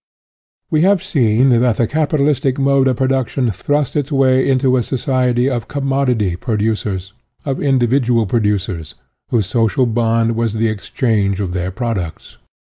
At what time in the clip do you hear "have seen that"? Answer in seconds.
0.81-1.77